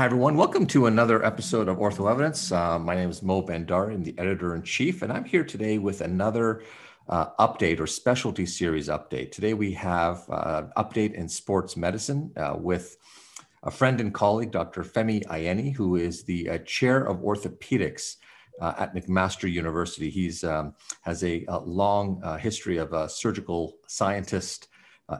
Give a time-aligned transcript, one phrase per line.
[0.00, 0.38] Hi, everyone.
[0.38, 2.50] Welcome to another episode of Ortho Evidence.
[2.50, 3.92] Uh, my name is Mo Bhandari.
[3.92, 6.62] I'm the editor in chief, and I'm here today with another
[7.10, 9.30] uh, update or specialty series update.
[9.30, 12.96] Today we have uh, update in sports medicine uh, with
[13.62, 14.84] a friend and colleague, Dr.
[14.84, 18.16] Femi Ayeni, who is the uh, chair of orthopedics
[18.58, 20.08] uh, at McMaster University.
[20.08, 20.72] He's um,
[21.02, 24.68] has a, a long history of surgical scientist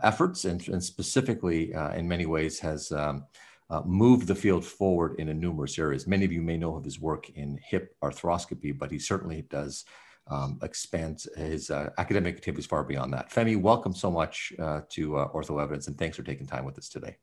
[0.03, 3.27] efforts, and, and specifically, in many ways, has um,
[3.71, 6.07] uh, moved the field forward in a numerous areas.
[6.07, 9.85] Many of you may know of his work in hip arthroscopy, but he certainly does
[10.26, 13.31] um, expand his uh, academic activities far beyond that.
[13.31, 16.79] Femi, welcome so much uh, to uh, Ortho Evidence, and thanks for taking time with
[16.79, 17.17] us today.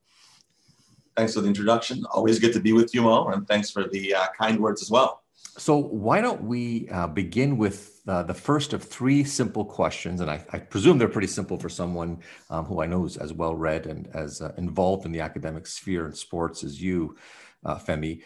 [1.15, 2.05] Thanks for the introduction.
[2.13, 4.91] Always good to be with you, Mo, and thanks for the uh, kind words as
[4.91, 5.23] well.
[5.57, 10.21] So, why don't we uh, begin with uh, the first of three simple questions?
[10.21, 13.33] And I, I presume they're pretty simple for someone um, who I know is as
[13.33, 17.17] well read and as uh, involved in the academic sphere and sports as you,
[17.65, 18.21] uh, Femi.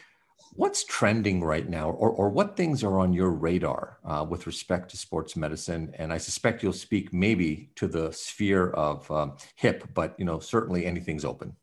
[0.53, 4.91] What's trending right now, or, or what things are on your radar uh, with respect
[4.91, 5.93] to sports medicine?
[5.97, 10.39] And I suspect you'll speak maybe to the sphere of um, hip, but you know
[10.39, 11.55] certainly anything's open.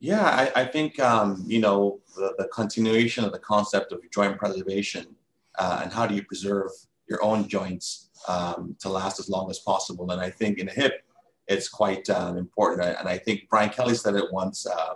[0.00, 4.36] Yeah, I, I think um, you know the, the, continuation of the concept of joint
[4.36, 5.14] preservation
[5.58, 6.70] uh, and how do you preserve
[7.08, 10.10] your own joints um, to last as long as possible.
[10.10, 11.04] And I think in a hip,
[11.48, 12.96] it's quite um, important.
[12.98, 14.94] And I think Bryan Kelly said it once uh,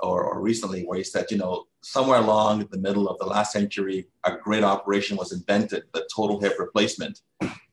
[0.00, 3.52] or, or recently, where he said, you know, somewhere along the middle of the last
[3.52, 7.22] century, a great operation was invented, the total hip replacement.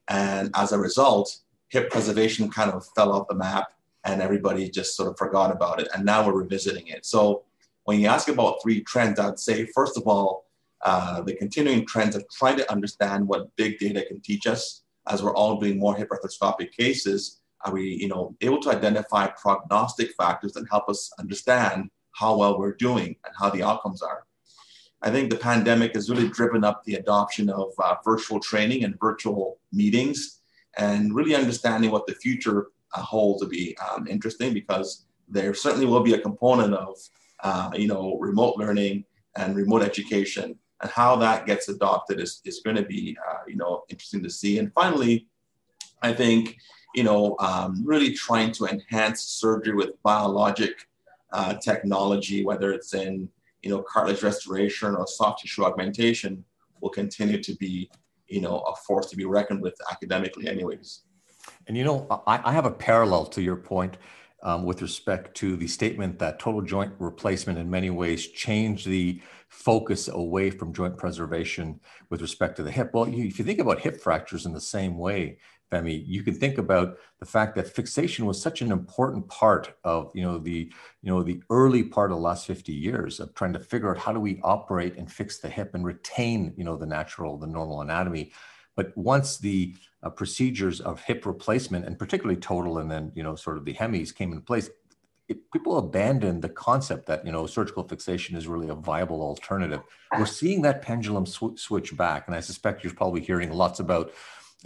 [0.08, 3.68] And as a result, hip preservation kind of fell off the map
[4.06, 5.88] and everybody just sort of forgot about it.
[5.94, 7.06] And now we're revisiting it.
[7.06, 7.44] So
[7.86, 10.46] when you ask about three trends, I'd say, first of all,
[10.84, 15.24] uh, the continuing trends of trying to understand what big data can teach us as
[15.24, 17.42] we're all doing more hip arthroscopic cases.
[17.66, 22.60] Are we, you know, able to identify prognostic factors that help us understand how well
[22.60, 24.26] we're doing and how the outcomes are?
[25.02, 29.00] I think the pandemic has really driven up the adoption of uh, virtual training and
[29.00, 30.40] virtual meetings
[30.78, 35.86] and really understanding what the future uh, hold to be um, interesting because there certainly
[35.86, 36.98] will be a component of
[37.44, 39.04] uh, you know remote learning
[39.36, 43.56] and remote education and how that gets adopted is, is going to be uh, you
[43.56, 44.60] know interesting to see.
[44.60, 45.28] And finally
[46.04, 46.58] i think
[46.94, 50.88] you know um, really trying to enhance surgery with biologic
[51.32, 53.28] uh, technology whether it's in
[53.64, 56.44] you know cartilage restoration or soft tissue augmentation
[56.82, 57.90] will continue to be
[58.28, 61.02] you know a force to be reckoned with academically anyways.
[61.68, 63.98] And you know, I, I have a parallel to your point
[64.44, 69.22] um, with respect to the statement that total joint replacement in many ways changed the
[69.48, 72.92] focus away from joint preservation with respect to the hip.
[72.94, 75.38] Well, you, if you think about hip fractures in the same way,
[75.72, 80.12] Femi, you can think about the fact that fixation was such an important part of
[80.14, 80.72] you know the
[81.02, 83.98] you know the early part of the last 50 years of trying to figure out
[83.98, 87.48] how do we operate and fix the hip and retain you know the natural the
[87.48, 88.32] normal anatomy
[88.76, 93.36] but once the uh, procedures of hip replacement and particularly total and then, you know,
[93.36, 94.70] sort of the hemis came in place,
[95.30, 99.82] it, people abandoned the concept that, you know, surgical fixation is really a viable alternative.
[100.18, 102.28] We're seeing that pendulum sw- switch back.
[102.28, 104.12] And I suspect you're probably hearing lots about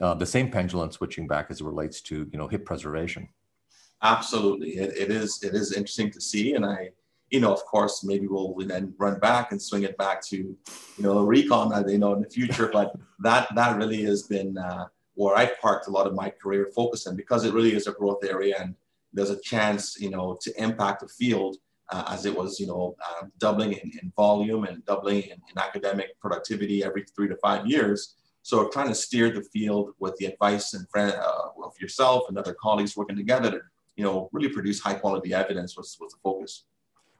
[0.01, 3.29] uh, the same pendulum switching back as it relates to, you know, hip preservation.
[4.01, 4.77] Absolutely.
[4.77, 6.53] It, it is, it is interesting to see.
[6.53, 6.89] And I,
[7.29, 10.57] you know, of course, maybe we'll then run back and swing it back to, you
[10.99, 12.69] know, a recon, you know, in the future.
[12.71, 16.69] But that that really has been uh, where I've parked a lot of my career
[16.75, 18.75] focusing because it really is a growth area and
[19.13, 21.57] there's a chance, you know, to impact the field
[21.89, 25.57] uh, as it was, you know, uh, doubling in, in, volume and doubling in, in,
[25.57, 28.15] academic productivity every three to five years.
[28.43, 32.37] So trying to steer the field with the advice and friend uh, of yourself and
[32.37, 33.61] other colleagues working together to,
[33.95, 36.65] you know, really produce high quality evidence was, was the focus.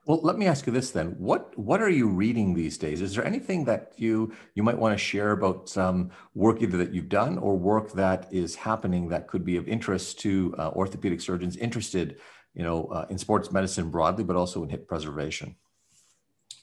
[0.08, 3.02] Well, let me ask you this then: what what are you reading these days?
[3.02, 6.94] Is there anything that you you might want to share about some work either that
[6.94, 11.20] you've done or work that is happening that could be of interest to uh, orthopedic
[11.20, 12.22] surgeons interested,
[12.54, 15.58] you know, uh, in sports medicine broadly, but also in hip preservation?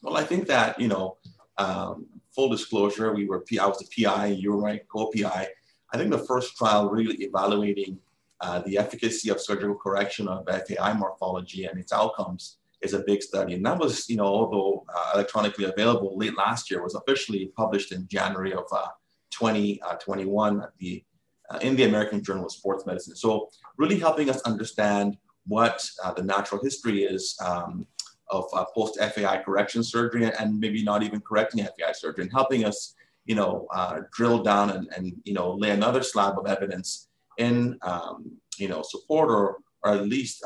[0.00, 1.18] Well, I think that you know,
[1.58, 5.48] um, full disclosure, we were I was the PI, you were my co-PI.
[5.92, 7.98] I think the first trial really evaluating
[8.40, 13.22] uh, the efficacy of surgical correction of FAI morphology and its outcomes is a big
[13.22, 13.54] study.
[13.54, 17.90] And that was, you know, although uh, electronically available late last year, was officially published
[17.92, 18.88] in January of uh,
[19.30, 21.02] 2021 uh, the,
[21.50, 23.16] uh, in the American Journal of Sports Medicine.
[23.16, 23.48] So
[23.78, 25.16] really helping us understand
[25.46, 27.86] what uh, the natural history is um,
[28.30, 32.94] of uh, post-FAI correction surgery and maybe not even correcting FAI surgery and helping us,
[33.24, 33.66] you know,
[34.12, 37.08] drill down and, and, you know, lay another slab of evidence
[37.38, 40.42] in, um, you know, support or, or at least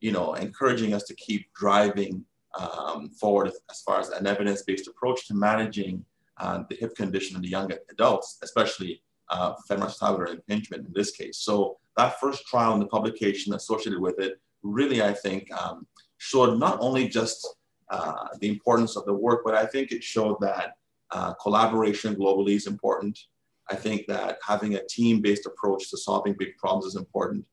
[0.00, 2.24] you know, encouraging us to keep driving
[2.58, 6.04] um, forward as far as an evidence-based approach to managing
[6.38, 11.38] uh, the hip condition in the young adults, especially uh, femoroacetabular impingement in this case.
[11.38, 15.86] So that first trial and the publication associated with it really, I think, um,
[16.18, 17.56] showed not only just
[17.90, 20.72] uh, the importance of the work, but I think it showed that
[21.10, 23.18] uh, collaboration globally is important.
[23.70, 27.44] I think that having a team-based approach to solving big problems is important.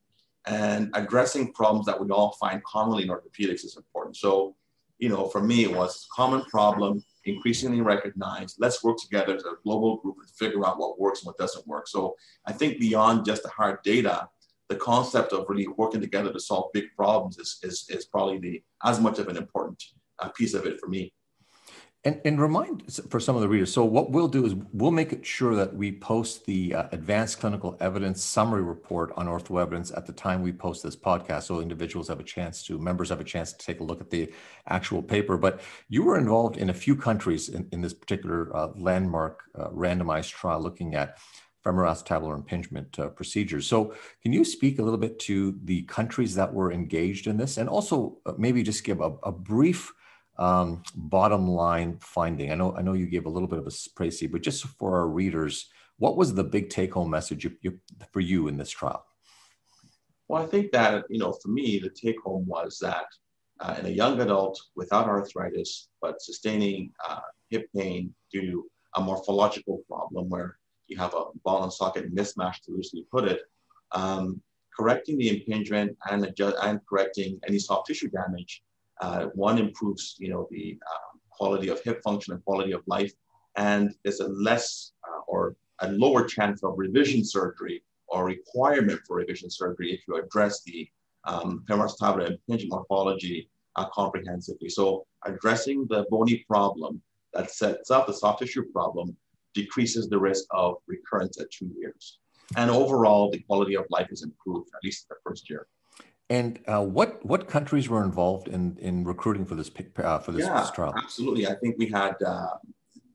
[0.48, 4.18] And addressing problems that we all find commonly in orthopedics is important.
[4.18, 4.56] So,
[4.98, 8.56] you know, for me, it was common problem, increasingly recognized.
[8.60, 11.68] Let's work together as a global group and figure out what works and what doesn't
[11.68, 11.88] work.
[11.88, 12.16] So
[12.48, 14.28] I think beyond just the hard data,
[14.70, 18.64] the concept of really working together to solve big problems is, is, is probably the
[18.84, 19.84] as much of an important
[20.20, 21.14] uh, piece of it for me.
[22.04, 23.72] And, and remind for some of the readers.
[23.72, 27.40] So what we'll do is we'll make it sure that we post the uh, advanced
[27.40, 31.60] clinical evidence summary report on Ortho Evidence at the time we post this podcast, so
[31.60, 34.34] individuals have a chance to, members have a chance to take a look at the
[34.68, 35.38] actual paper.
[35.38, 39.68] But you were involved in a few countries in, in this particular uh, landmark uh,
[39.68, 41.20] randomized trial looking at
[41.64, 43.68] femoroacetabular impingement uh, procedures.
[43.68, 43.94] So,
[44.24, 47.70] can you speak a little bit to the countries that were engaged in this, and
[47.70, 49.94] also uh, maybe just give a, a brief
[50.42, 52.52] um, bottom line finding?
[52.52, 54.98] I know I know you gave a little bit of a précis, but just for
[54.98, 57.80] our readers, what was the big take home message you, you,
[58.12, 59.06] for you in this trial?
[60.28, 63.06] Well, I think that you know, for me, the take home was that
[63.60, 67.20] uh, in a young adult without arthritis but sustaining uh,
[67.52, 68.66] hip pain due to
[68.96, 73.42] a morphological problem where you have a ball and socket mismatch, to loosely put it,
[73.92, 74.42] um,
[74.76, 78.64] correcting the impingement and, adjust, and correcting any soft tissue damage
[79.02, 83.14] uh, one improves, you know, the um, quality of hip function and quality of life,
[83.58, 89.18] and there's a less uh, or a lower chance of revision surgery or requirement for
[89.18, 90.88] revision surgery if you address the
[91.26, 94.70] um, femoroacetabular impingement morphology uh, comprehensively.
[94.70, 97.02] So addressing the bony problem
[97.34, 99.16] that sets up the soft tissue problem
[99.54, 102.20] decreases the risk of recurrence at two years.
[102.58, 105.68] And overall, the quality of life is improved, at least in the first year.
[106.32, 110.46] And uh, what what countries were involved in in recruiting for this uh, for this,
[110.46, 110.94] yeah, this, trial?
[110.98, 112.56] Absolutely, I think we had uh,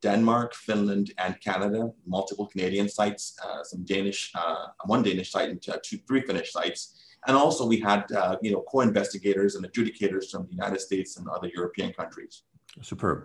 [0.03, 1.81] Denmark, Finland, and Canada.
[2.07, 6.81] Multiple Canadian sites, uh, some Danish, uh, one Danish site, and two, three Finnish sites.
[7.27, 11.27] And also we had uh, you know co-investigators and adjudicators from the United States and
[11.37, 12.43] other European countries.
[12.83, 13.19] Superb.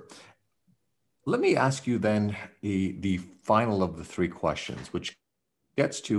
[1.26, 3.18] Let me ask you then the the
[3.52, 5.08] final of the three questions, which
[5.76, 6.16] gets to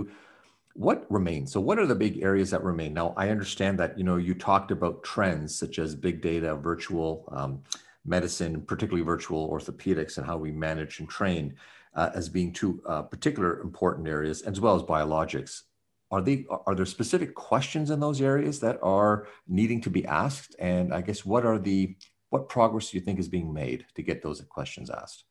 [0.74, 1.52] what remains?
[1.52, 2.94] So what are the big areas that remain?
[2.94, 7.28] Now, I understand that, you know, you talked about trends such as big data, virtual
[7.32, 7.62] um,
[8.04, 11.54] medicine, particularly virtual orthopedics and how we manage and train
[11.94, 15.62] uh, as being two uh, particular important areas, as well as biologics.
[16.10, 20.54] Are, they, are there specific questions in those areas that are needing to be asked?
[20.58, 21.96] And I guess what are the,
[22.30, 25.24] what progress do you think is being made to get those questions asked?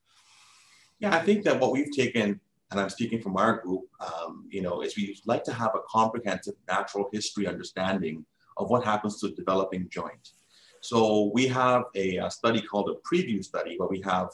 [0.99, 2.39] Yeah, I think that what we've taken
[2.71, 5.81] and I'm speaking from our group, um, you know, is we like to have a
[5.89, 8.25] comprehensive natural history understanding
[8.57, 10.31] of what happens to a developing joint.
[10.79, 14.29] So we have a, a study called a preview study where we have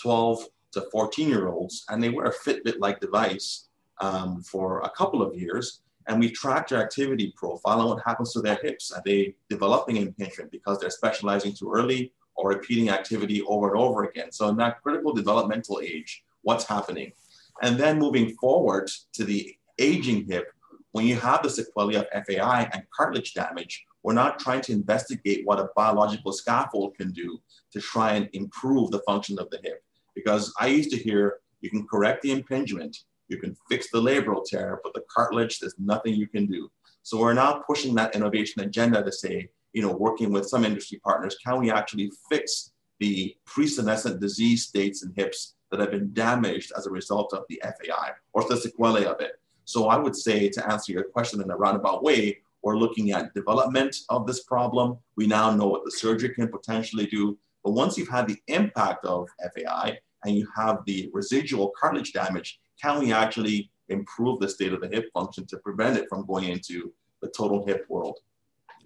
[0.00, 3.68] 12 to 14 year olds and they wear a Fitbit-like device
[4.00, 5.82] um, for a couple of years.
[6.08, 8.90] And we track their activity profile and what happens to their hips.
[8.90, 14.04] Are they developing impingement because they're specializing too early or repeating activity over and over
[14.04, 14.32] again?
[14.32, 17.12] So in that critical developmental age, what's happening?
[17.60, 20.46] And then moving forward to the aging hip,
[20.92, 25.42] when you have the sequelae of FAI and cartilage damage, we're not trying to investigate
[25.44, 27.40] what a biological scaffold can do
[27.72, 29.82] to try and improve the function of the hip.
[30.14, 32.96] Because I used to hear you can correct the impingement,
[33.28, 36.70] you can fix the labral tear, but the cartilage, there's nothing you can do.
[37.02, 41.00] So we're now pushing that innovation agenda to say, you know, working with some industry
[41.02, 46.70] partners, can we actually fix the pre-senescent disease states in hips that have been damaged
[46.76, 49.40] as a result of the FAI or the sequelae of it.
[49.64, 53.34] So I would say to answer your question in a roundabout way, we're looking at
[53.34, 54.98] development of this problem.
[55.16, 57.36] We now know what the surgery can potentially do.
[57.64, 62.60] But once you've had the impact of FAI and you have the residual cartilage damage,
[62.80, 66.48] can we actually improve the state of the hip function to prevent it from going
[66.48, 68.18] into the total hip world?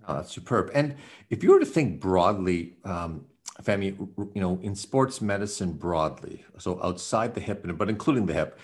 [0.09, 0.71] Oh, superb.
[0.73, 0.97] And
[1.31, 3.27] if you were to think broadly, um,
[3.63, 3.97] Femi,
[4.35, 8.59] you know, in sports medicine broadly, so outside the hip, but including the hip,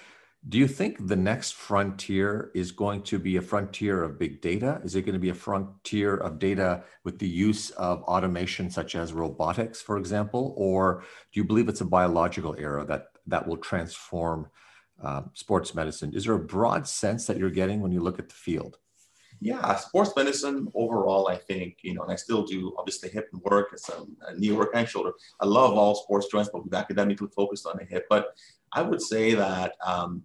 [0.48, 4.80] do you think the next frontier is going to be a frontier of big data?
[4.82, 8.96] Is it going to be a frontier of data with the use of automation, such
[8.96, 10.52] as robotics, for example?
[10.56, 14.48] Or do you believe it's a biological era that, that will transform
[15.00, 16.12] uh, sports medicine?
[16.12, 18.78] Is there a broad sense that you're getting when you look at the field?
[19.44, 23.42] Yeah, sports medicine overall, I think, you know, and I still do obviously hip and
[23.42, 25.10] work, some knee work and shoulder.
[25.40, 28.06] I love all sports joints, but we've academically focused on the hip.
[28.08, 28.36] But
[28.72, 30.22] I would say that um,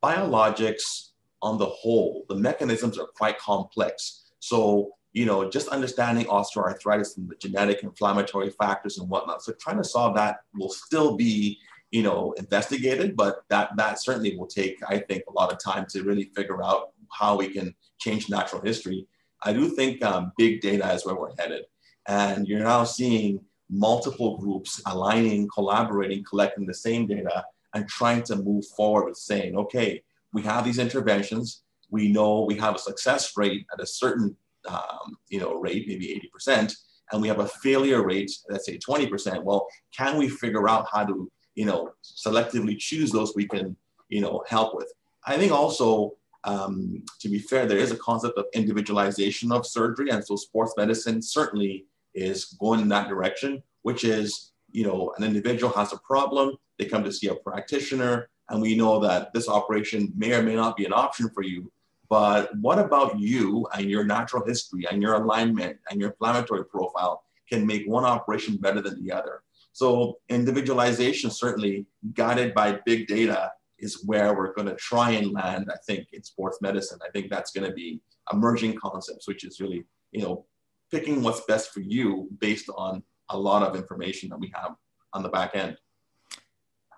[0.00, 1.10] biologics
[1.42, 4.30] on the whole, the mechanisms are quite complex.
[4.38, 9.42] So, you know, just understanding osteoarthritis and the genetic inflammatory factors and whatnot.
[9.42, 11.58] So trying to solve that will still be,
[11.90, 15.86] you know, investigated, but that that certainly will take, I think, a lot of time
[15.90, 19.06] to really figure out how we can change natural history.
[19.42, 21.64] I do think um, big data is where we're headed.
[22.06, 23.40] And you're now seeing
[23.70, 27.44] multiple groups aligning, collaborating, collecting the same data
[27.74, 30.02] and trying to move forward with saying, okay,
[30.32, 31.62] we have these interventions.
[31.90, 34.36] We know we have a success rate at a certain
[34.68, 36.74] um, you know, rate, maybe 80%,
[37.12, 39.42] and we have a failure rate, let's say 20%.
[39.42, 39.66] Well,
[39.96, 43.76] can we figure out how to, you know, selectively choose those we can,
[44.08, 44.92] you know, help with?
[45.26, 50.10] I think also, um, to be fair, there is a concept of individualization of surgery,
[50.10, 55.24] and so sports medicine certainly is going in that direction, which is, you know, an
[55.24, 59.48] individual has a problem, they come to see a practitioner, and we know that this
[59.48, 61.70] operation may or may not be an option for you.
[62.10, 67.24] But what about you and your natural history and your alignment and your inflammatory profile
[67.48, 69.42] can make one operation better than the other?
[69.72, 75.70] So individualization, certainly guided by big data, is where we're going to try and land.
[75.70, 78.00] I think in sports medicine, I think that's going to be
[78.32, 80.46] emerging concepts, which is really you know
[80.90, 84.74] picking what's best for you based on a lot of information that we have
[85.12, 85.76] on the back end.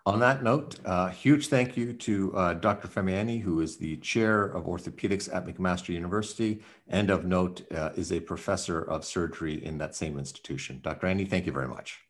[0.06, 2.86] On that note, uh, huge thank you to uh, Dr.
[2.86, 7.90] Femi Ayeni, who is the chair of orthopedics at McMaster University, and of note uh,
[7.96, 10.78] is a professor of surgery in that same institution.
[10.80, 11.08] Dr.
[11.08, 12.05] Ayeni, thank you very much.